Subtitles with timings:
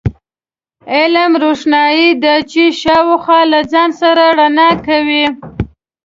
[0.95, 5.25] علم، روښنایي ده چې شاوخوا له ځان سره رڼا کوي.